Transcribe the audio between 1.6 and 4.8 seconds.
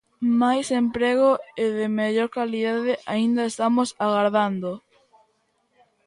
e de mellor calidade; aínda estamos agardando.